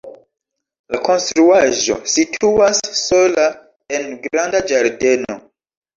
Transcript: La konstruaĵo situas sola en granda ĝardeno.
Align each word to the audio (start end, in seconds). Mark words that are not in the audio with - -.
La 0.93 0.99
konstruaĵo 1.07 1.97
situas 2.13 2.81
sola 3.03 3.47
en 3.99 4.11
granda 4.25 4.67
ĝardeno. 4.73 5.39